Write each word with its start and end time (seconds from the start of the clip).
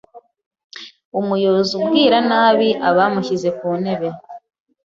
Umuyobozi 1.19 1.71
ubwira 1.81 2.17
nabi 2.29 2.69
abamushyize 2.89 3.49
ku 3.59 3.67
ntebe 3.81 4.09